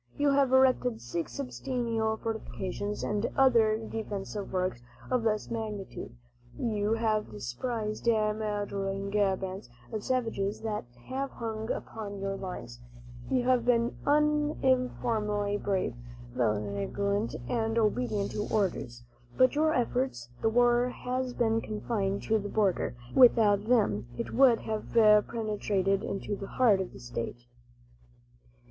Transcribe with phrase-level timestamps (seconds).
[0.17, 4.81] You have erected six substantial fortifications, and other defensive works
[5.11, 6.15] of less magnitude.
[6.57, 12.79] You have dispersed marauding bands of savages that have hung upon your lines.
[13.29, 15.93] You have been uniformly brave,
[16.33, 19.03] vigilant and obedient to orders.
[19.37, 24.61] By your efforts, the war has been confined to the border; without them, it would
[24.61, 24.93] have
[25.27, 27.45] penetrated into the heart of the state.